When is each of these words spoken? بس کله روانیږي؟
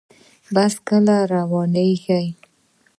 بس 0.55 0.73
کله 0.87 1.15
روانیږي؟ 1.33 2.23